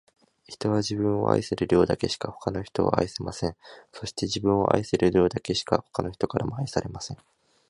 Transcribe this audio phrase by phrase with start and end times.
[0.47, 3.55] 人は、自分を愛せる量だけしか、他の人を愛せません。
[3.91, 7.17] そして、自分を愛せる量だけしか、他の人からも愛されません。